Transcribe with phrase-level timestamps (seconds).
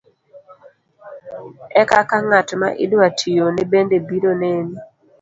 [1.81, 4.77] e kaka ng'at ma idwa tiyone bende biro neni.